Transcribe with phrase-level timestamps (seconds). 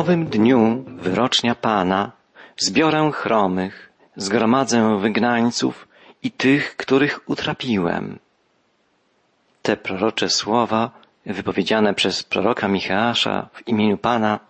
[0.00, 2.12] owym dniu wyrocznia Pana
[2.56, 5.88] zbiorę chromych, zgromadzę wygnańców
[6.22, 8.18] i tych, których utrapiłem.
[9.62, 10.90] Te prorocze słowa,
[11.26, 14.40] wypowiedziane przez proroka Micheasza w imieniu Pana,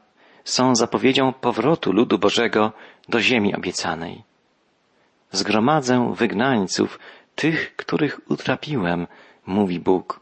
[0.44, 2.72] są zapowiedzią powrotu ludu Bożego
[3.08, 4.22] do ziemi obiecanej.
[5.32, 6.98] Zgromadzę wygnańców,
[7.34, 9.06] tych, których utrapiłem,
[9.46, 10.20] mówi Bóg.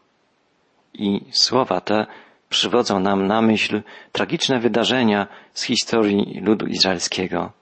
[0.95, 2.07] I słowa te
[2.49, 7.53] przywodzą nam na myśl tragiczne wydarzenia z historii ludu izraelskiego.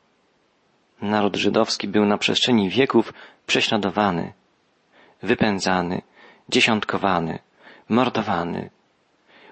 [1.03, 3.13] Naród żydowski był na przestrzeni wieków
[3.47, 4.33] prześladowany,
[5.23, 6.03] wypędzany,
[6.49, 7.39] dziesiątkowany,
[7.89, 8.71] mordowany.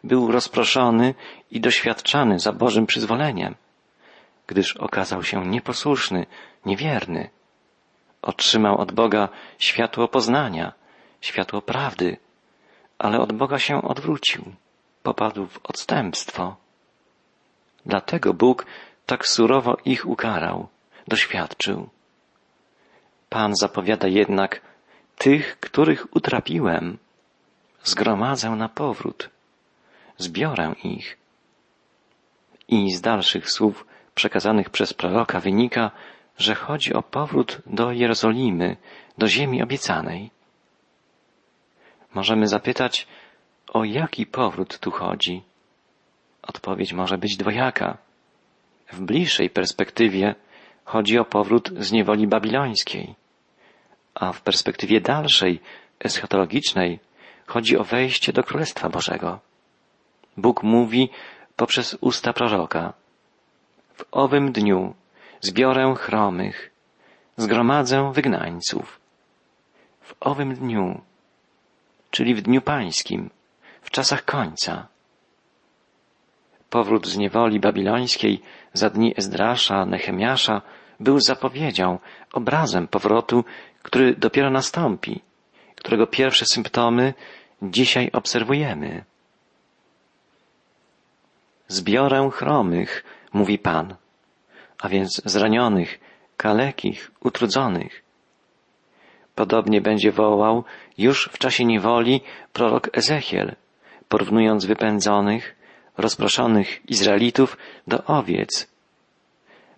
[0.04, 1.14] Był rozproszony
[1.50, 3.54] i doświadczany za Bożym przyzwoleniem,
[4.46, 6.26] gdyż okazał się nieposłuszny,
[6.66, 7.30] niewierny.
[8.22, 9.28] Otrzymał od Boga
[9.58, 10.72] światło poznania,
[11.20, 12.16] światło prawdy,
[12.98, 14.44] ale od Boga się odwrócił,
[15.04, 16.56] popadł w odstępstwo.
[17.86, 18.66] Dlatego Bóg
[19.06, 20.68] tak surowo ich ukarał,
[21.08, 21.88] doświadczył.
[23.28, 24.60] Pan zapowiada jednak
[25.18, 26.98] tych, których utrapiłem,
[27.84, 29.30] zgromadzę na powrót,
[30.18, 31.18] zbiorę ich.
[32.68, 35.90] I z dalszych słów przekazanych przez proroka wynika,
[36.38, 38.76] że chodzi o powrót do Jerozolimy,
[39.18, 40.30] do ziemi obiecanej.
[42.14, 43.06] Możemy zapytać,
[43.72, 45.42] o jaki powrót tu chodzi?
[46.42, 47.98] Odpowiedź może być dwojaka.
[48.92, 50.34] W bliższej perspektywie
[50.84, 53.14] chodzi o powrót z niewoli babilońskiej,
[54.14, 55.60] a w perspektywie dalszej,
[56.00, 56.98] eschatologicznej,
[57.46, 59.40] chodzi o wejście do Królestwa Bożego.
[60.36, 61.10] Bóg mówi
[61.56, 62.92] poprzez usta proroka.
[63.94, 64.94] W owym dniu
[65.40, 66.70] zbiorę chromych,
[67.36, 69.00] zgromadzę wygnańców.
[70.00, 71.00] W owym dniu,
[72.10, 73.30] czyli w dniu pańskim,
[73.94, 74.88] czasach końca.
[76.70, 78.40] Powrót z niewoli babilońskiej
[78.72, 80.62] za dni Ezdrasza, Nehemiasza
[81.00, 81.98] był zapowiedzią,
[82.32, 83.44] obrazem powrotu,
[83.82, 85.22] który dopiero nastąpi,
[85.76, 87.14] którego pierwsze symptomy
[87.62, 89.04] dzisiaj obserwujemy.
[91.68, 93.94] Zbiorę chromych, mówi Pan,
[94.78, 96.00] a więc zranionych,
[96.36, 98.02] kalekich, utrudzonych.
[99.34, 100.64] Podobnie będzie wołał
[100.98, 102.20] już w czasie niewoli
[102.52, 103.56] prorok Ezechiel,
[104.08, 105.56] porównując wypędzonych,
[105.98, 107.56] rozproszonych Izraelitów
[107.86, 108.68] do owiec.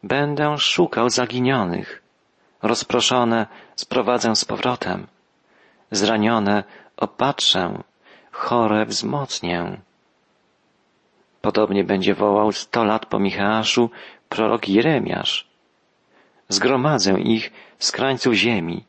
[0.03, 2.03] Będę szukał zaginionych,
[2.63, 5.07] rozproszone sprowadzę z powrotem,
[5.91, 6.65] zranione
[6.97, 7.83] opatrzę,
[8.33, 9.81] chore wzmocnię.
[11.41, 13.91] Podobnie będzie wołał sto lat po Micheaszu
[14.29, 15.47] prorok Jeremiasz.
[16.49, 18.85] Zgromadzę ich z krańców ziemi,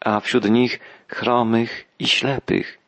[0.00, 2.78] a wśród nich chromych i ślepych,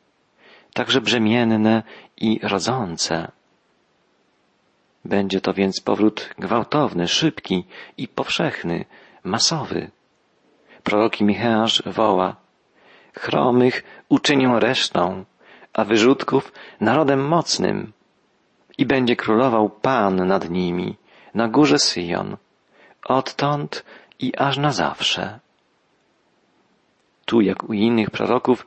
[0.77, 1.83] także brzemienne
[2.17, 3.33] i rodzące.
[5.05, 7.65] Będzie to więc powrót gwałtowny, szybki
[7.97, 8.85] i powszechny,
[9.25, 9.91] masowy.
[10.83, 12.37] Proroki Micheasz woła,
[13.15, 15.25] chromych uczynią resztą,
[15.73, 17.93] a wyrzutków narodem mocnym.
[18.79, 20.97] I będzie królował Pan nad nimi,
[21.35, 22.37] na górze Syjon,
[23.05, 23.85] odtąd
[24.19, 25.41] i aż na zawsze.
[27.25, 28.67] Tu, jak u innych proroków,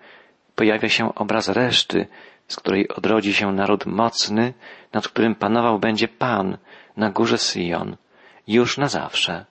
[0.59, 2.07] pojawia się obraz reszty,
[2.47, 4.53] z której odrodzi się naród mocny,
[4.93, 6.57] nad którym panował będzie Pan
[6.97, 7.95] na górze Syjon,
[8.47, 9.45] już na zawsze.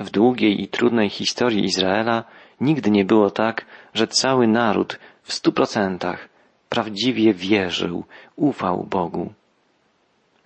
[0.00, 2.24] W długiej i trudnej historii Izraela
[2.60, 6.28] nigdy nie było tak, że cały naród w stu procentach
[6.68, 8.04] prawdziwie wierzył,
[8.36, 9.32] ufał Bogu.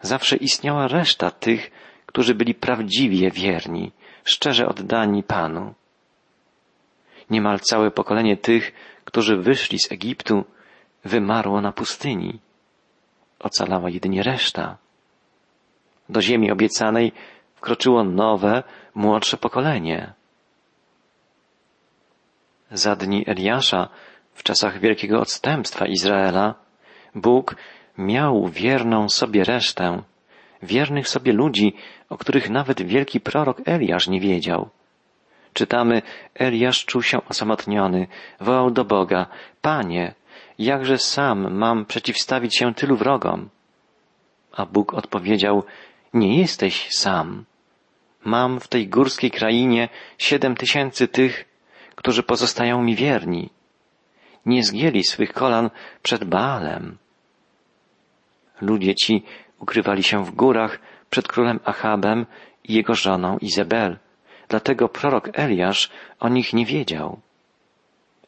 [0.00, 1.70] Zawsze istniała reszta tych,
[2.06, 3.92] którzy byli prawdziwie wierni,
[4.24, 5.74] szczerze oddani Panu.
[7.30, 8.72] Niemal całe pokolenie tych,
[9.04, 10.44] którzy wyszli z Egiptu,
[11.04, 12.38] wymarło na pustyni.
[13.38, 14.76] Ocalała jedynie reszta.
[16.08, 17.12] Do ziemi obiecanej
[17.54, 18.62] wkroczyło nowe,
[18.94, 20.12] młodsze pokolenie.
[22.70, 23.88] Za dni Eliasza,
[24.34, 26.54] w czasach wielkiego odstępstwa Izraela,
[27.14, 27.56] Bóg
[27.98, 30.02] miał wierną sobie resztę,
[30.62, 31.76] wiernych sobie ludzi,
[32.08, 34.70] o których nawet wielki prorok Eliasz nie wiedział.
[35.52, 36.02] Czytamy,
[36.34, 38.06] Eliasz czuł się osamotniony,
[38.40, 39.26] wołał do Boga,
[39.62, 40.14] Panie,
[40.58, 43.48] jakże sam mam przeciwstawić się tylu wrogom?
[44.52, 45.64] A Bóg odpowiedział,
[46.14, 47.44] nie jesteś sam.
[48.24, 51.44] Mam w tej górskiej krainie siedem tysięcy tych,
[51.94, 53.50] którzy pozostają mi wierni.
[54.46, 55.70] Nie zgięli swych kolan
[56.02, 56.98] przed Baalem.
[58.60, 59.22] Ludzie ci
[59.58, 60.78] ukrywali się w górach
[61.10, 62.26] przed królem Achabem
[62.64, 63.98] i jego żoną Izabel.
[64.48, 65.90] Dlatego prorok Eliasz
[66.20, 67.20] o nich nie wiedział.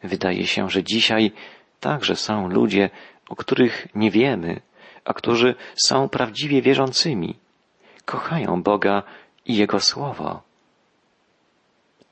[0.02, 1.32] Wydaje się, że dzisiaj
[1.81, 2.90] także są ludzie,
[3.28, 4.61] o których nie wiemy,
[5.05, 7.38] a którzy są prawdziwie wierzącymi,
[8.05, 9.02] kochają Boga
[9.46, 10.43] i Jego Słowo.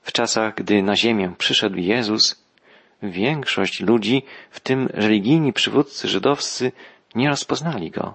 [0.03, 2.45] W czasach, gdy na ziemię przyszedł Jezus,
[3.03, 6.73] większość ludzi, w tym religijni przywódcy żydowscy,
[7.15, 8.15] nie rozpoznali Go.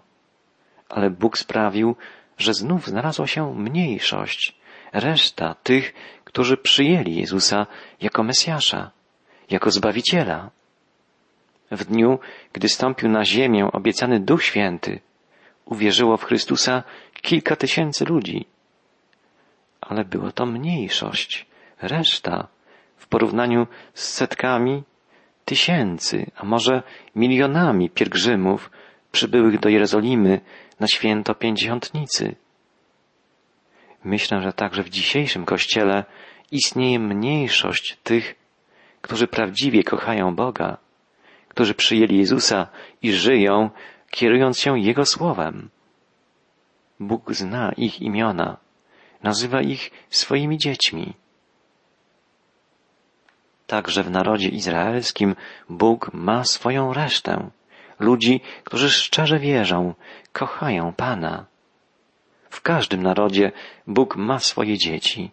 [0.90, 1.96] Ale Bóg sprawił,
[2.38, 4.56] że znów znalazła się mniejszość,
[4.94, 5.94] reszta tych,
[6.24, 7.68] którzy przyjęli Jezusa
[8.02, 8.92] jako Mesjasza,
[9.50, 10.50] jako Zbawiciela.
[11.72, 12.20] W dniu,
[12.54, 15.00] gdy stąpił na ziemię obiecany Duch Święty,
[15.66, 16.84] uwierzyło w Chrystusa
[17.22, 18.46] kilka tysięcy ludzi.
[19.82, 21.46] Ale było to mniejszość,
[21.82, 22.48] reszta,
[22.98, 24.84] w porównaniu z setkami
[25.46, 26.84] tysięcy, a może
[27.16, 28.72] milionami pielgrzymów
[29.12, 30.42] przybyłych do Jerozolimy
[30.80, 32.36] na święto pięćdziesiątnicy.
[34.04, 36.06] Myślę, że także w dzisiejszym Kościele
[36.52, 38.36] istnieje mniejszość tych,
[39.02, 40.78] którzy prawdziwie kochają Boga,
[41.50, 42.68] którzy przyjęli Jezusa
[43.02, 43.70] i żyją,
[44.12, 45.70] kierując się Jego słowem.
[47.00, 48.58] Bóg zna ich imiona,
[49.24, 51.14] nazywa ich swoimi dziećmi.
[53.68, 55.36] Także w narodzie izraelskim
[55.70, 57.50] Bóg ma swoją resztę,
[58.00, 59.94] ludzi, którzy szczerze wierzą,
[60.34, 61.46] kochają Pana.
[62.54, 63.52] W każdym narodzie
[63.88, 65.32] Bóg ma swoje dzieci.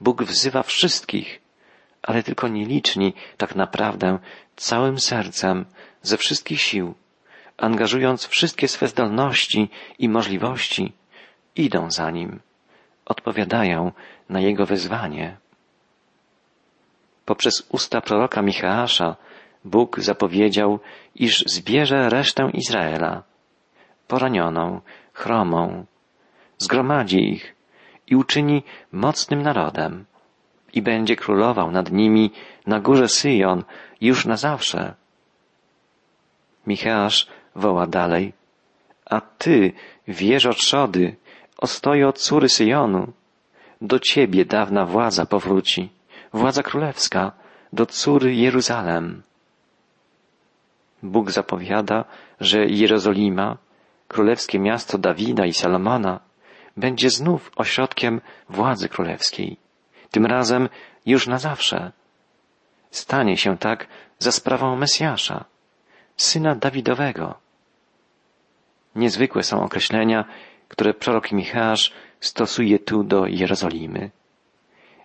[0.00, 1.40] Bóg wzywa wszystkich,
[2.02, 4.18] ale tylko nieliczni tak naprawdę
[4.56, 5.64] całym sercem,
[6.02, 6.94] ze wszystkich sił,
[7.56, 10.92] angażując wszystkie swe zdolności i możliwości,
[11.56, 12.40] idą za Nim,
[13.04, 13.92] odpowiadają
[14.28, 15.36] na Jego wezwanie.
[17.24, 19.16] Poprzez usta proroka Micheasza
[19.64, 20.80] Bóg zapowiedział,
[21.14, 23.22] iż zbierze resztę Izraela,
[24.08, 24.80] poranioną,
[25.12, 25.86] chromą,
[26.62, 27.44] zgromadzi ich
[28.06, 28.62] i uczyni
[28.92, 30.04] mocnym narodem
[30.72, 32.30] i będzie królował nad nimi
[32.66, 33.64] na górze Syjon
[34.00, 34.94] już na zawsze.
[36.66, 37.26] Micheasz
[37.56, 38.32] woła dalej,
[39.04, 39.72] a ty,
[40.08, 41.16] wieżo trzody,
[41.58, 43.12] ostojo córy Syjonu,
[43.80, 45.90] do ciebie dawna władza powróci,
[46.32, 47.32] władza królewska,
[47.72, 49.22] do córy Jeruzalem.
[51.02, 52.04] Bóg zapowiada,
[52.40, 53.56] że Jerozolima,
[54.08, 56.20] królewskie miasto Dawida i Salomona,
[56.76, 59.56] będzie znów ośrodkiem władzy królewskiej.
[60.10, 60.68] Tym razem
[61.06, 61.92] już na zawsze.
[62.90, 63.86] Stanie się tak
[64.18, 65.44] za sprawą Mesjasza,
[66.16, 67.34] syna Dawidowego.
[68.94, 70.24] Niezwykłe są określenia,
[70.68, 74.10] które prorok Michasz stosuje tu do Jerozolimy.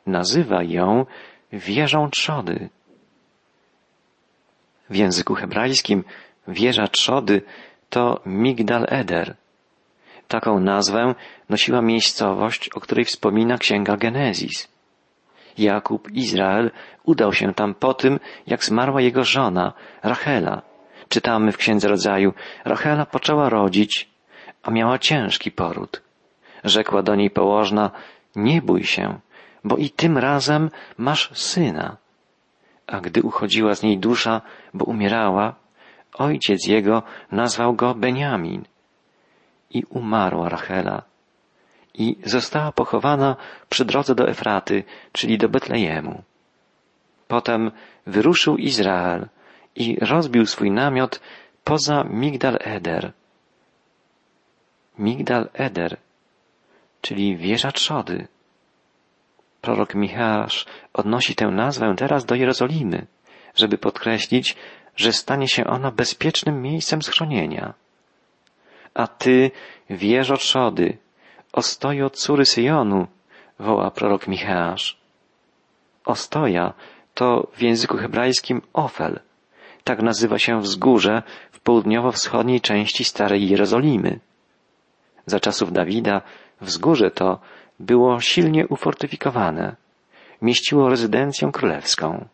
[0.06, 1.06] Nazywa ją
[1.52, 2.70] wieżą trzody.
[4.90, 6.04] W języku hebrajskim
[6.48, 7.42] wieża trzody
[7.90, 9.36] to Migdal Eder.
[10.28, 11.16] Taką nazwę
[11.50, 14.68] nosiła miejscowość, o której wspomina księga Genezis.
[15.58, 16.72] Jakub, Izrael,
[17.04, 20.62] udał się tam po tym, jak zmarła jego żona, Rachela.
[21.10, 22.34] Czytamy w Księdze Rodzaju,
[22.66, 24.10] Rachela poczęła rodzić,
[24.64, 26.02] a miała ciężki poród.
[26.64, 27.92] Rzekła do niej położna,
[28.36, 29.20] nie bój się,
[29.64, 31.98] bo i tym razem masz syna.
[32.88, 34.42] A gdy uchodziła z niej dusza,
[34.74, 35.56] bo umierała,
[36.14, 38.64] ojciec jego nazwał go Beniamin.
[39.70, 41.04] I umarła Rachela
[41.98, 43.36] i została pochowana
[43.70, 46.24] przy drodze do Efraty, czyli do Betlejemu.
[47.28, 47.72] Potem
[48.08, 49.28] wyruszył Izrael
[49.76, 51.22] i rozbił swój namiot
[51.64, 53.14] poza Migdal Eder.
[55.00, 55.98] Migdal Eder,
[57.02, 58.28] czyli wieża trzody.
[59.62, 63.08] Prorok Michasz odnosi tę nazwę teraz do Jerozolimy,
[63.56, 64.56] żeby podkreślić,
[64.96, 67.74] że stanie się ona bezpiecznym miejscem schronienia.
[68.98, 69.52] A ty,
[69.90, 70.98] wieżo trzody,
[71.54, 73.08] Ostojo córy Syjonu,
[73.60, 74.98] woła prorok Micheasz.
[76.06, 76.74] Ostoja
[77.14, 79.20] to w języku hebrajskim Ofel.
[79.84, 84.20] Tak nazywa się wzgórze w południowo-wschodniej części Starej Jerozolimy.
[85.26, 86.22] Za czasów Dawida
[86.62, 87.40] wzgórze to
[87.80, 89.76] było silnie ufortyfikowane.
[90.42, 92.28] Mieściło rezydencję królewską.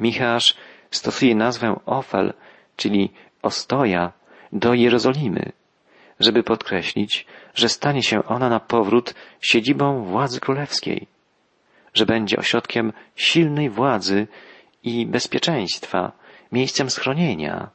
[0.00, 0.56] Michasz
[0.90, 2.34] stosuje nazwę Ofel,
[2.76, 4.12] czyli Ostoja,
[4.58, 5.52] do Jerozolimy
[6.20, 11.06] żeby podkreślić, że stanie się ona na powrót siedzibą władzy królewskiej,
[11.94, 14.26] że będzie ośrodkiem silnej władzy
[14.82, 16.12] i bezpieczeństwa,
[16.52, 17.70] miejscem schronienia.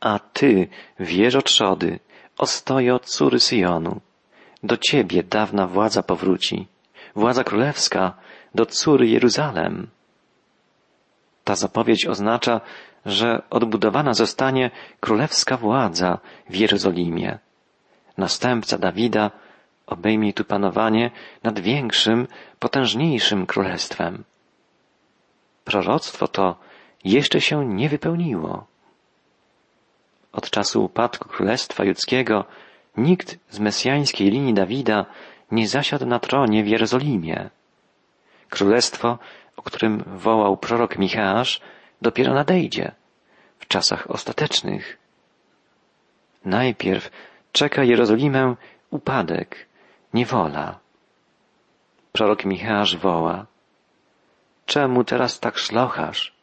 [0.00, 0.68] A ty,
[1.00, 2.00] wieżo trzody,
[2.38, 4.00] ostojo córy Syjonu,
[4.62, 6.66] do ciebie dawna władza powróci,
[7.16, 8.14] władza królewska
[8.54, 9.88] do córy Jeruzalem.
[11.44, 12.60] Ta zapowiedź oznacza,
[13.06, 16.18] że odbudowana zostanie królewska władza
[16.50, 17.38] w Jerozolimie.
[18.18, 19.30] Następca Dawida
[19.86, 21.10] obejmie tu panowanie
[21.42, 22.26] nad większym,
[22.58, 24.24] potężniejszym królestwem.
[25.64, 26.56] Proroctwo to
[27.04, 28.66] jeszcze się nie wypełniło.
[30.32, 32.44] Od czasu upadku Królestwa Judzkiego
[32.96, 35.06] nikt z mesjańskiej linii Dawida
[35.50, 37.50] nie zasiadł na tronie w Jerozolimie.
[38.50, 39.18] Królestwo,
[39.56, 41.60] o którym wołał prorok Micheasz,
[42.02, 42.92] dopiero nadejdzie
[43.58, 44.98] w czasach ostatecznych.
[46.44, 47.10] Najpierw
[47.52, 48.56] czeka Jerozolimę
[48.90, 49.66] upadek,
[50.14, 50.78] niewola.
[52.12, 53.46] Prorok Micheasz woła.
[54.66, 56.34] Czemu teraz tak szlochasz?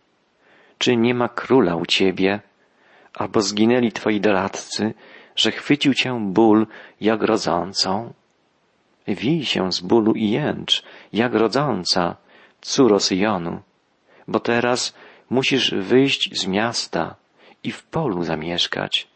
[0.77, 2.39] Czy nie ma króla u ciebie?
[3.13, 4.93] Albo zginęli twoi doradcy,
[5.35, 6.67] że chwycił cię ból
[7.01, 8.13] jak rodzącą?
[9.07, 10.83] Wij się z bólu i jęcz,
[11.13, 12.15] jak rodząca,
[12.61, 13.61] córo Syjonu,
[14.27, 14.93] bo teraz
[15.29, 17.15] musisz wyjść z miasta
[17.63, 19.07] i w polu zamieszkać.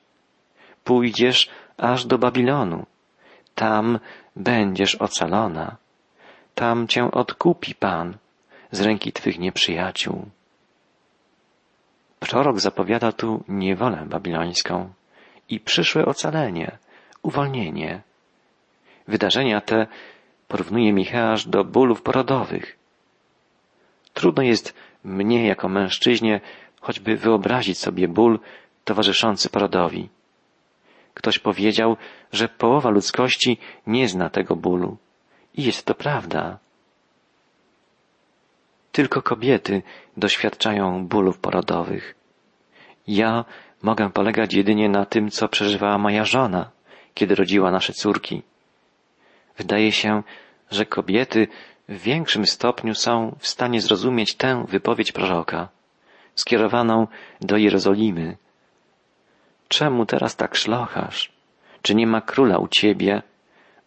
[0.84, 2.86] Pójdziesz aż do Babilonu,
[3.56, 4.00] tam
[4.36, 5.78] będziesz ocalona,
[6.56, 8.18] tam cię odkupi Pan
[8.72, 10.30] z ręki Twych nieprzyjaciół.
[12.20, 14.94] Prorok zapowiada tu niewolę babilońską
[15.50, 16.78] i przyszłe ocalenie,
[17.22, 18.02] uwolnienie.
[19.08, 19.88] Wydarzenia te
[20.48, 22.78] porównuje Micheasz do bólów porodowych.
[24.14, 24.74] Trudno jest
[25.04, 26.42] mnie jako mężczyźnie
[26.82, 28.40] choćby wyobrazić sobie ból
[28.84, 30.10] towarzyszący porodowi.
[31.14, 31.98] Ktoś powiedział,
[32.32, 34.98] że połowa ludzkości nie zna tego bólu.
[35.56, 36.58] I jest to prawda.
[38.92, 39.82] Tylko kobiety
[40.18, 42.16] doświadczają bólów porodowych.
[43.08, 43.46] Ja
[43.82, 46.70] mogę polegać jedynie na tym, co przeżywała moja żona,
[47.14, 48.44] kiedy rodziła nasze córki.
[49.58, 50.24] Wydaje się,
[50.72, 51.48] że kobiety
[51.90, 55.70] w większym stopniu są w stanie zrozumieć tę wypowiedź proroka,
[56.36, 57.08] skierowaną
[57.42, 58.38] do Jerozolimy.
[59.68, 61.32] Czemu teraz tak szlochasz?
[61.82, 63.22] Czy nie ma króla u ciebie?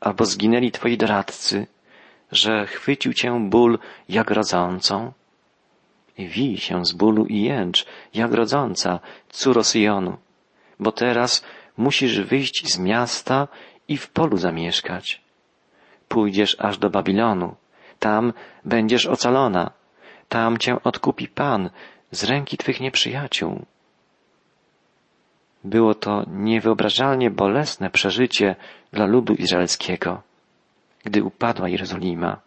[0.00, 1.66] Albo zginęli twoi doradcy,
[2.32, 3.78] że chwycił cię ból
[4.08, 5.12] jak rodzącą?
[6.18, 10.16] Wij się z bólu i jęcz, jak rodząca, córo Syjonu,
[10.80, 11.44] bo teraz
[11.76, 13.48] musisz wyjść z miasta
[13.88, 15.20] i w polu zamieszkać.
[16.08, 17.54] Pójdziesz aż do Babilonu,
[18.02, 18.32] tam
[18.64, 19.70] będziesz ocalona,
[20.28, 21.70] tam cię odkupi Pan
[22.10, 23.66] z ręki twych nieprzyjaciół.
[25.64, 28.56] Było to niewyobrażalnie bolesne przeżycie
[28.92, 30.22] dla ludu izraelskiego,
[31.04, 32.40] gdy upadła Jerozolima,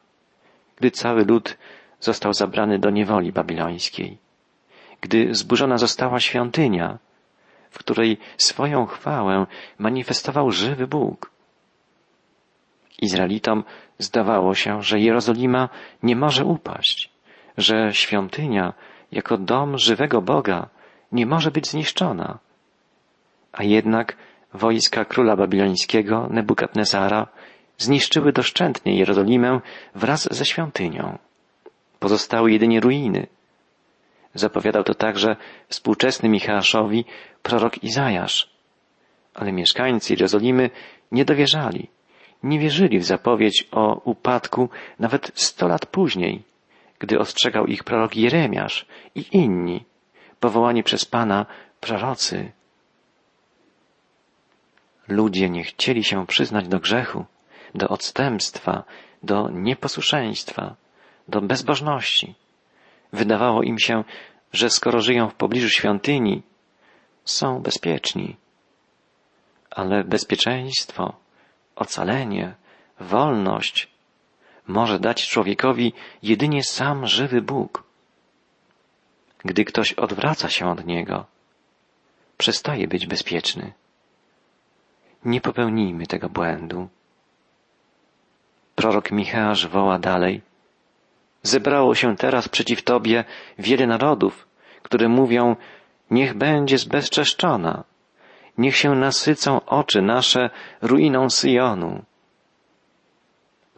[0.75, 1.57] gdy cały lud
[1.99, 4.17] został zabrany do niewoli babilońskiej,
[5.01, 6.97] gdy zburzona została świątynia,
[7.69, 9.45] w której swoją chwałę
[9.79, 11.34] manifestował żywy Bóg.
[13.01, 13.63] Izraelitom
[13.97, 15.69] zdawało się, że Jerozolima
[16.03, 17.11] nie może upaść,
[17.57, 18.73] że świątynia
[19.11, 20.69] jako dom żywego Boga
[21.11, 22.39] nie może być zniszczona.
[23.53, 24.17] A jednak
[24.53, 27.27] wojska króla babilońskiego Nebukadnezara
[27.77, 29.59] zniszczyły doszczętnie Jerozolimę
[29.95, 31.17] wraz ze świątynią.
[31.99, 33.27] Pozostały jedynie ruiny.
[34.33, 35.35] Zapowiadał to także
[35.69, 37.05] współczesny Michałaszowi
[37.43, 38.49] prorok Izajasz.
[39.33, 40.69] Ale mieszkańcy Jerozolimy
[41.11, 41.89] nie dowierzali,
[42.45, 46.43] nie wierzyli w zapowiedź o upadku nawet sto lat później,
[46.99, 48.85] gdy ostrzegał ich prorok Jeremiasz
[49.15, 49.85] i inni,
[50.39, 51.45] powołani przez Pana
[51.79, 52.51] prorocy.
[55.07, 57.25] Ludzie nie chcieli się przyznać do grzechu,
[57.75, 58.83] do odstępstwa,
[59.23, 60.75] do nieposłuszeństwa,
[61.27, 62.35] do bezbożności.
[63.13, 64.03] Wydawało im się,
[64.53, 66.41] że skoro żyją w pobliżu świątyni,
[67.25, 68.35] są bezpieczni.
[69.71, 71.24] Ale bezpieczeństwo,
[71.75, 72.55] ocalenie,
[72.99, 73.95] wolność
[74.67, 77.83] może dać człowiekowi jedynie sam żywy Bóg.
[79.45, 81.25] Gdy ktoś odwraca się od Niego,
[82.37, 83.73] przestaje być bezpieczny.
[85.25, 86.89] Nie popełnijmy tego błędu.
[88.75, 90.41] Prorok Micheasz woła dalej.
[91.43, 93.23] Zebrało się teraz przeciw Tobie
[93.59, 94.47] wiele narodów,
[94.83, 95.55] które mówią,
[96.11, 97.83] niech będzie zbezczeszczona,
[98.57, 100.49] niech się nasycą oczy nasze
[100.81, 102.03] ruiną Syjonu.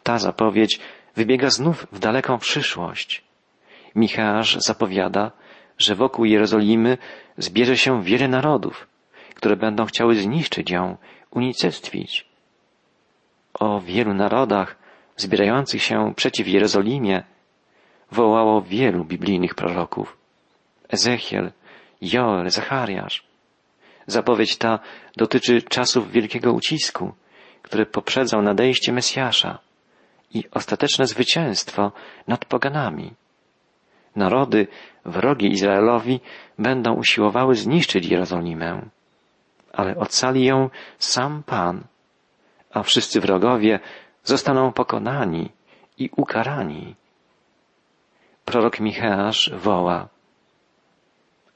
[0.02, 0.80] Ta zapowiedź
[1.16, 3.24] wybiega znów w daleką przyszłość.
[3.94, 5.30] Micheasz zapowiada,
[5.78, 6.98] że wokół Jerozolimy
[7.36, 8.86] zbierze się wiele narodów,
[9.34, 10.96] które będą chciały zniszczyć ją,
[11.30, 12.28] unicestwić.
[13.54, 14.76] O wielu narodach
[15.16, 17.22] zbierających się przeciw Jerozolimie
[18.10, 20.16] wołało wielu biblijnych proroków.
[20.88, 21.52] Ezechiel,
[22.00, 23.27] Joel, Zachariasz.
[24.08, 24.78] Zapowiedź ta
[25.16, 27.12] dotyczy czasów wielkiego ucisku,
[27.62, 29.58] który poprzedzał nadejście Mesjasza
[30.34, 31.92] i ostateczne zwycięstwo
[32.28, 33.14] nad poganami.
[34.16, 34.66] Narody
[35.04, 36.20] wrogie Izraelowi
[36.58, 38.82] będą usiłowały zniszczyć Jerozolimę,
[39.72, 41.84] ale ocali ją sam Pan,
[42.70, 43.80] a wszyscy wrogowie
[44.24, 45.50] zostaną pokonani
[45.98, 46.94] i ukarani.
[48.44, 50.08] Prorok Micheasz woła,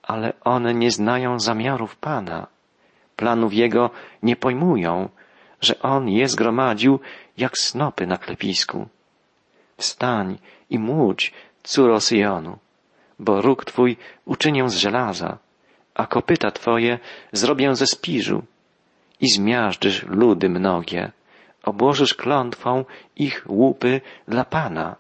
[0.03, 2.47] ale one nie znają zamiarów Pana,
[3.17, 3.91] planów Jego
[4.23, 5.09] nie pojmują,
[5.61, 7.01] że On je zgromadził
[7.37, 8.89] jak snopy na klepisku.
[9.77, 10.39] Wstań
[10.71, 11.33] i młódź,
[11.63, 12.59] córo Syjonu,
[13.19, 15.39] bo róg Twój uczynię z żelaza,
[15.95, 16.99] a kopyta Twoje
[17.33, 18.43] zrobię ze spiżu
[19.21, 21.13] i zmiażdżysz ludy mnogie,
[21.63, 22.85] obłożysz klątwą
[23.17, 24.97] ich łupy dla Pana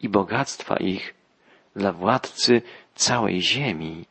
[0.00, 1.14] i bogactwa ich
[1.76, 2.62] dla władcy
[2.94, 4.04] całej ziemi.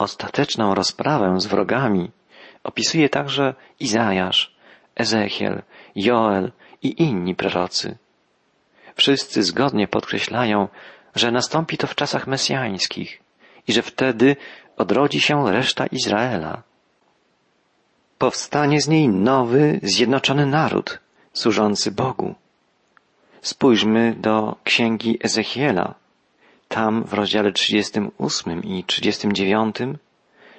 [0.00, 2.10] Ostateczną rozprawę z wrogami
[2.64, 4.54] opisuje także Izajasz,
[4.96, 5.62] Ezechiel,
[5.96, 6.52] Joel
[6.82, 7.96] i inni prorocy.
[8.94, 10.68] Wszyscy zgodnie podkreślają,
[11.14, 13.22] że nastąpi to w czasach mesjańskich
[13.68, 14.36] i że wtedy
[14.76, 16.62] odrodzi się reszta Izraela.
[18.18, 20.98] Powstanie z niej nowy, zjednoczony naród,
[21.32, 22.34] służący Bogu.
[23.42, 25.99] Spójrzmy do księgi Ezechiela.
[26.70, 29.76] Tam w rozdziale 38 i 39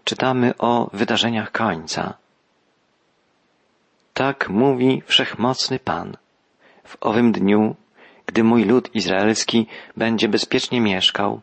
[0.03, 2.13] czytamy o wydarzeniach końca.
[4.13, 6.17] Tak mówi wszechmocny Pan.
[6.83, 7.75] W owym dniu,
[8.25, 11.41] gdy mój lud izraelski będzie bezpiecznie mieszkał,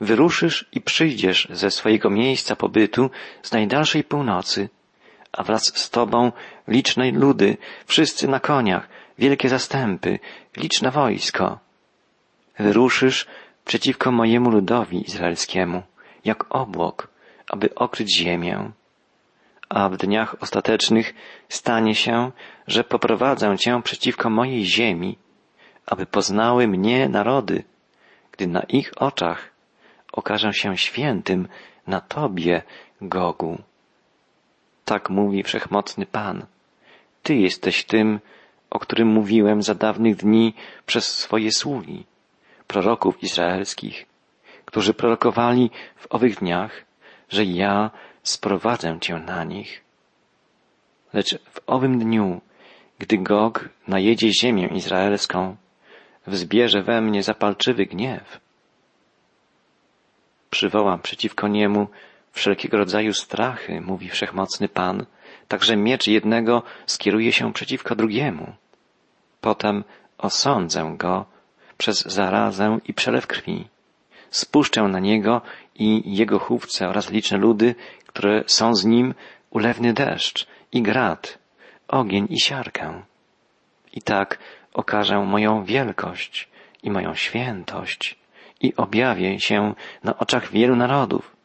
[0.00, 3.10] wyruszysz i przyjdziesz ze swojego miejsca pobytu
[3.42, 4.68] z najdalszej północy,
[5.32, 6.32] a wraz z tobą
[6.68, 8.88] liczne ludy, wszyscy na koniach,
[9.18, 10.18] wielkie zastępy,
[10.56, 11.58] liczne wojsko.
[12.58, 13.26] Wyruszysz
[13.64, 15.82] przeciwko mojemu ludowi izraelskiemu,
[16.24, 17.08] jak obłok,
[17.48, 18.70] aby okryć ziemię.
[19.68, 21.14] A w dniach ostatecznych
[21.48, 22.30] stanie się,
[22.66, 25.18] że poprowadzę cię przeciwko mojej ziemi,
[25.86, 27.64] aby poznały mnie narody,
[28.32, 29.50] gdy na ich oczach
[30.12, 31.48] okażę się świętym
[31.86, 32.62] na Tobie,
[33.00, 33.58] Gogu.
[34.84, 36.46] Tak mówi wszechmocny Pan.
[37.22, 38.20] Ty jesteś tym,
[38.70, 40.54] o którym mówiłem za dawnych dni
[40.86, 42.04] przez swoje sługi,
[42.72, 44.06] proroków izraelskich,
[44.64, 46.84] którzy prorokowali w owych dniach,
[47.28, 47.90] że ja
[48.22, 49.84] sprowadzę Cię na nich.
[51.12, 52.40] Lecz w owym dniu,
[52.98, 55.56] gdy Gog najedzie ziemię izraelską,
[56.26, 58.40] wzbierze we mnie zapalczywy gniew.
[60.50, 61.88] Przywołam przeciwko niemu
[62.32, 65.06] wszelkiego rodzaju strachy, mówi wszechmocny Pan,
[65.48, 68.52] także miecz jednego skieruje się przeciwko drugiemu.
[69.40, 69.84] Potem
[70.18, 71.31] osądzę go
[71.82, 73.68] przez zarazę i przelew krwi.
[74.30, 75.40] Spuszczę na niego
[75.74, 77.74] i jego chówce oraz liczne ludy,
[78.06, 79.14] które są z nim,
[79.50, 81.38] ulewny deszcz i grad,
[81.88, 83.02] ogień i siarkę.
[83.92, 84.38] I tak
[84.74, 86.48] okażę moją wielkość
[86.82, 88.18] i moją świętość
[88.60, 91.36] i objawię się na oczach wielu narodów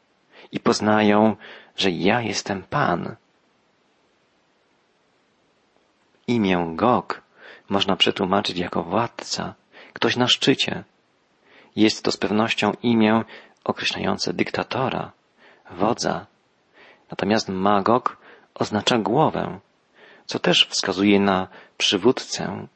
[0.52, 1.36] i poznają,
[1.76, 3.16] że ja jestem Pan.
[6.28, 7.22] Imię Gog
[7.70, 9.54] można przetłumaczyć jako władca,
[9.98, 10.84] ktoś na szczycie.
[11.76, 13.24] Jest to z pewnością imię
[13.64, 15.12] określające dyktatora,
[15.72, 16.26] wodza.
[17.12, 18.18] Natomiast Magog
[18.56, 19.60] oznacza głowę,
[20.26, 22.68] co też wskazuje na przywódcę.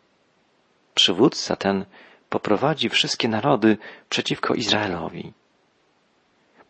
[0.95, 1.85] Przywódca ten
[2.29, 3.77] poprowadzi wszystkie narody
[4.09, 5.33] przeciwko Izraelowi.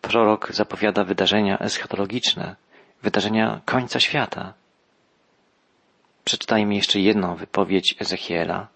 [0.01, 2.55] Prorok zapowiada wydarzenia eschatologiczne,
[3.03, 4.53] wydarzenia końca świata.
[6.23, 8.67] Przeczytajmy jeszcze jedną wypowiedź Ezechiela.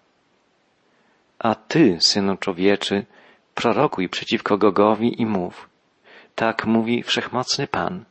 [1.38, 3.06] A ty, synu człowieczy,
[3.54, 5.68] prorokuj przeciwko Gogowi i mów.
[6.34, 8.04] Tak mówi wszechmocny Pan.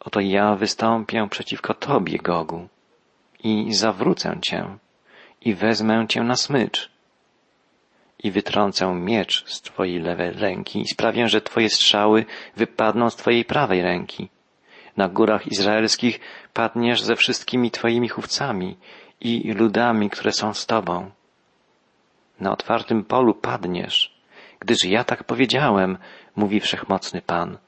[0.00, 2.68] Oto ja wystąpię przeciwko Tobie, Gogu,
[3.44, 4.78] i zawrócę Cię,
[5.40, 6.90] i wezmę Cię na smycz,
[8.22, 12.24] i wytrącę miecz z Twojej lewej ręki i sprawię, że Twoje strzały
[12.56, 14.28] wypadną z Twojej prawej ręki.
[14.96, 16.20] Na górach izraelskich
[16.52, 18.76] padniesz ze wszystkimi Twoimi chówcami
[19.20, 21.10] i ludami, które są z Tobą.
[22.40, 24.14] Na otwartym polu padniesz,
[24.60, 25.98] gdyż ja tak powiedziałem,
[26.36, 27.58] mówi wszechmocny Pan.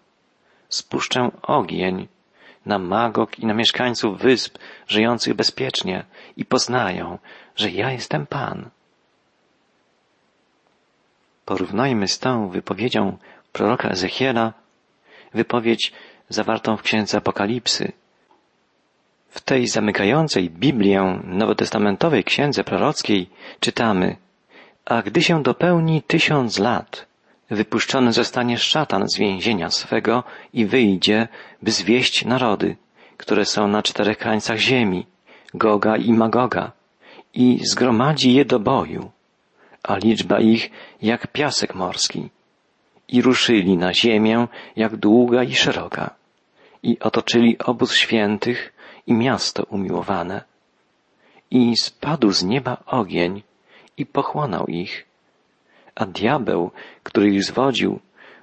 [0.68, 2.08] Spuszczę ogień
[2.66, 6.04] na Magog i na mieszkańców wysp żyjących bezpiecznie
[6.36, 7.18] i poznają,
[7.56, 8.70] że ja jestem Pan.
[11.44, 13.18] Porównajmy z tą wypowiedzią
[13.52, 14.52] proroka Ezechiela
[15.34, 15.92] wypowiedź
[16.28, 17.92] zawartą w księdze Apokalipsy.
[19.28, 24.16] W tej zamykającej Biblię nowotestamentowej księdze prorockiej czytamy
[24.88, 27.06] A gdy się dopełni tysiąc lat,
[27.50, 31.28] wypuszczony zostanie szatan z więzienia swego i wyjdzie,
[31.62, 32.76] by zwieść narody,
[33.16, 35.06] które są na czterech krańcach ziemi,
[35.54, 36.72] Goga i Magoga,
[37.34, 39.10] i zgromadzi je do boju
[39.82, 40.70] a liczba ich
[41.02, 42.28] jak piasek morski.
[43.08, 46.14] I ruszyli na ziemię jak długa i szeroka.
[46.82, 48.72] I otoczyli obóz świętych
[49.06, 50.44] i miasto umiłowane.
[51.50, 53.42] I spadł z nieba ogień
[53.98, 55.06] i pochłonął ich.
[55.94, 56.70] A diabeł,
[57.02, 58.00] który ich zwodził,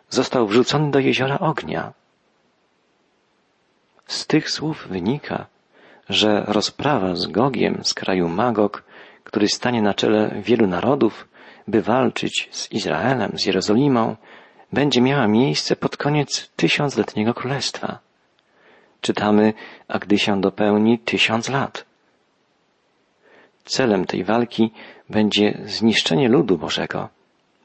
[0.10, 1.94] został wrzucony do jeziora ognia.
[4.08, 5.46] Z tych słów wynika,
[6.10, 8.84] że rozprawa z Gogiem z kraju Magog,
[9.24, 11.28] który stanie na czele wielu narodów,
[11.68, 14.16] by walczyć z Izraelem, z Jerozolimą,
[14.74, 18.00] będzie miała miejsce pod koniec tysiącletniego królestwa.
[19.02, 19.54] Czytamy,
[19.88, 21.86] a gdy się dopełni tysiąc lat.
[23.66, 24.72] Celem tej walki
[25.10, 27.10] będzie zniszczenie ludu Bożego,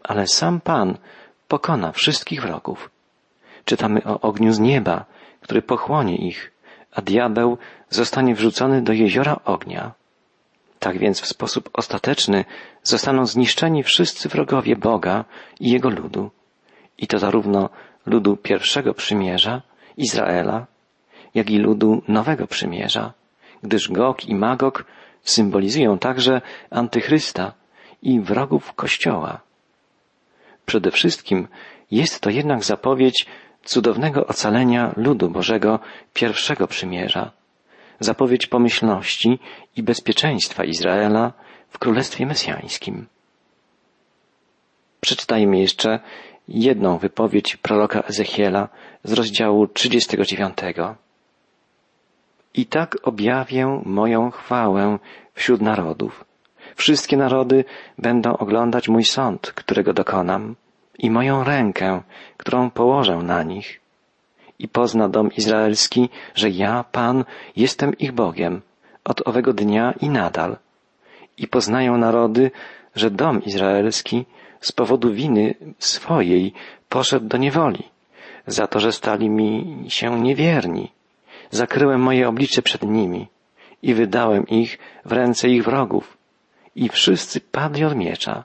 [0.02, 0.98] ale sam Pan
[1.48, 2.90] pokona wszystkich wrogów.
[3.64, 5.04] Czytamy o ogniu z nieba,
[5.40, 6.52] który pochłonie ich,
[6.92, 9.92] a diabeł zostanie wrzucony do jeziora ognia.
[10.78, 12.44] Tak więc w sposób ostateczny
[12.82, 15.24] zostaną zniszczeni wszyscy wrogowie Boga
[15.60, 16.30] i Jego ludu.
[16.98, 17.68] I to zarówno
[18.06, 19.62] ludu pierwszego przymierza,
[19.96, 20.66] Izraela,
[21.34, 23.12] jak i ludu nowego przymierza,
[23.62, 24.84] gdyż Gog i Magog
[25.22, 27.52] symbolizują także antychrysta
[28.02, 29.40] i wrogów Kościoła.
[30.66, 31.48] Przede wszystkim
[31.90, 33.26] jest to jednak zapowiedź
[33.64, 35.78] cudownego ocalenia ludu Bożego
[36.14, 37.30] pierwszego przymierza,
[38.00, 39.38] zapowiedź pomyślności
[39.76, 41.32] i bezpieczeństwa Izraela
[41.68, 43.06] w Królestwie Mesjańskim.
[45.00, 46.00] Przeczytajmy jeszcze
[46.48, 48.68] jedną wypowiedź proroka Ezechiela
[49.04, 50.56] z rozdziału 39.
[52.54, 54.98] I tak objawię moją chwałę
[55.34, 56.24] wśród narodów.
[56.76, 57.64] Wszystkie narody
[57.98, 60.56] będą oglądać mój sąd, którego dokonam,
[60.98, 62.02] i moją rękę,
[62.36, 63.80] którą położę na nich.
[64.58, 67.24] I pozna dom izraelski, że ja, Pan,
[67.56, 68.60] jestem ich Bogiem,
[69.04, 70.56] od owego dnia i nadal.
[71.38, 72.50] I poznają narody,
[72.94, 74.24] że dom izraelski
[74.60, 76.52] z powodu winy swojej
[76.88, 77.88] poszedł do niewoli,
[78.46, 80.92] za to, że stali mi się niewierni.
[81.50, 83.28] Zakryłem moje oblicze przed nimi
[83.82, 86.16] i wydałem ich w ręce ich wrogów
[86.74, 88.44] i wszyscy padli od miecza.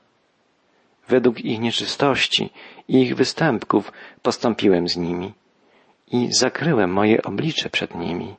[1.08, 2.50] Według ich nieczystości
[2.88, 3.92] i ich występków
[4.22, 5.34] postąpiłem z nimi
[6.12, 8.36] i zakryłem moje oblicze przed nimi.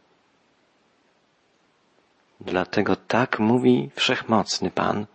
[2.41, 5.07] Dlatego tak mówi wszechmocny Pan.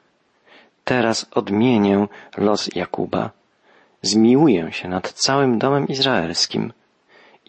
[0.84, 3.30] Teraz odmienię los Jakuba,
[4.02, 6.74] zmiłuję się nad całym domem izraelskim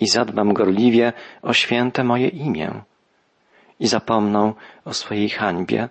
[0.02, 1.12] i zadbam gorliwie
[1.42, 2.68] o święte moje imię
[3.80, 5.88] i zapomną o swojej hańbie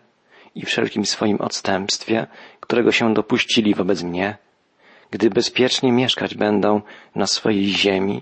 [0.56, 2.28] i wszelkim swoim odstępstwie,
[2.60, 4.38] którego się dopuścili wobec mnie,
[5.12, 6.82] gdy bezpiecznie mieszkać będą
[7.15, 8.21] na swojej ziemi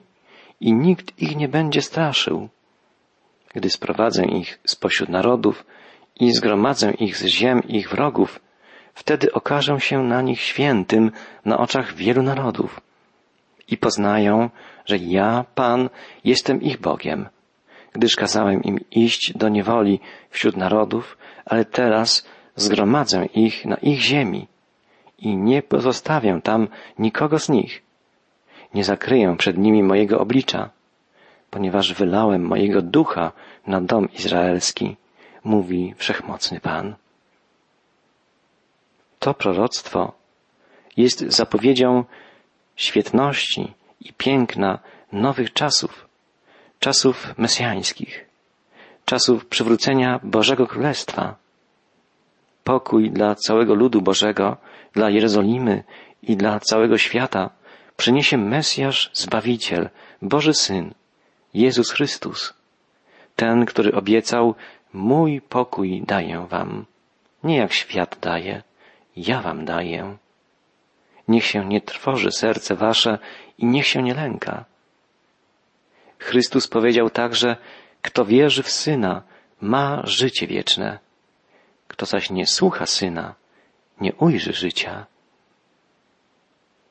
[0.59, 2.49] i nikt ich nie będzie straszył.
[3.55, 5.65] Gdy sprowadzę ich spośród narodów
[6.19, 8.39] i zgromadzę ich z ziem ich wrogów,
[8.93, 11.11] wtedy okażę się na nich świętym
[11.45, 12.81] na oczach wielu narodów
[13.71, 14.49] i poznają,
[14.85, 15.89] że ja, Pan,
[16.23, 17.29] jestem ich Bogiem,
[17.93, 24.47] gdyż kazałem im iść do niewoli wśród narodów, ale teraz zgromadzę ich na ich ziemi
[25.19, 26.67] i nie pozostawię tam
[26.99, 27.81] nikogo z nich.
[28.73, 30.69] Nie zakryję przed nimi mojego oblicza,
[31.49, 33.31] ponieważ wylałem mojego ducha
[33.67, 34.95] na dom izraelski,
[35.43, 36.95] mówi wszechmocny Pan.
[39.19, 40.13] To proroctwo
[40.97, 42.03] jest zapowiedzią
[42.79, 44.79] świetności i piękna
[45.11, 46.07] nowych czasów,
[46.79, 48.25] czasów mesjańskich,
[49.05, 51.35] czasów przywrócenia Bożego Królestwa.
[52.63, 54.57] Pokój dla całego ludu Bożego,
[54.93, 55.83] dla Jerozolimy
[56.23, 57.49] i dla całego świata
[57.97, 59.89] przyniesie Mesjasz Zbawiciel,
[60.21, 60.93] Boży Syn,
[61.53, 62.53] Jezus Chrystus,
[63.35, 64.55] ten, który obiecał,
[64.93, 66.85] mój pokój daję wam,
[67.43, 68.63] nie jak świat daje,
[69.15, 70.17] ja wam daję.
[71.29, 73.19] Niech się nie trwoży serce wasze
[73.57, 74.65] i niech się nie lęka.
[76.19, 77.57] Chrystus powiedział także,
[78.01, 79.23] kto wierzy w Syna,
[79.61, 80.99] ma życie wieczne.
[81.87, 83.35] Kto zaś nie słucha Syna,
[84.01, 85.05] nie ujrzy życia.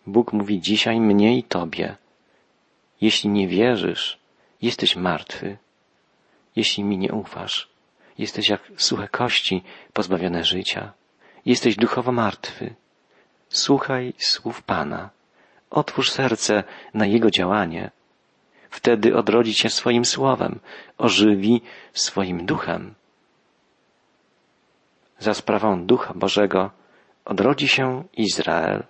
[0.06, 1.96] Bóg mówi dzisiaj mnie i Tobie.
[3.00, 4.18] Jeśli nie wierzysz,
[4.62, 5.58] jesteś martwy.
[6.56, 7.68] Jeśli mi nie ufasz,
[8.18, 10.92] jesteś jak suche kości pozbawione życia.
[11.46, 12.74] Jesteś duchowo martwy.
[13.48, 15.10] Słuchaj słów Pana.
[15.70, 17.90] Otwórz serce na Jego działanie.
[18.70, 20.60] Wtedy odrodzi się swoim słowem,
[20.98, 22.94] ożywi swoim duchem.
[25.18, 26.70] Za sprawą Ducha Bożego
[27.24, 28.84] odrodzi się Izrael.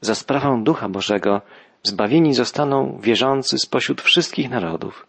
[0.00, 1.42] Za sprawą Ducha Bożego
[1.82, 5.06] zbawieni zostaną wierzący spośród wszystkich narodów.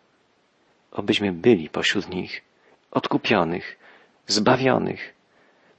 [0.91, 2.41] Obyśmy byli pośród nich,
[2.91, 3.77] odkupionych,
[4.27, 5.13] zbawionych,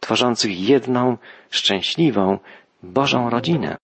[0.00, 1.16] tworzących jedną,
[1.50, 2.38] szczęśliwą,
[2.82, 3.76] Bożą rodzinę.